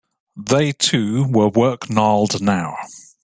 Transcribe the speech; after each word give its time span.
They, 0.35 0.71
too, 0.71 1.27
were 1.29 1.49
work-gnarled 1.49 2.41
now. 2.41 2.73